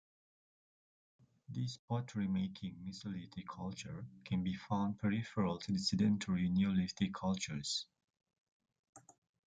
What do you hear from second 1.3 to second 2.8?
This pottery-making